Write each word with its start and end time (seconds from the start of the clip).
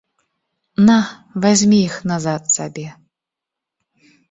На, 0.87 0.95
вазьмі 1.43 1.79
іх 1.91 1.95
назад 2.13 2.51
сабе. 2.57 2.89